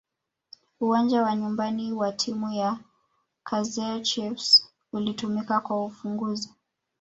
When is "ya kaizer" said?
2.51-4.01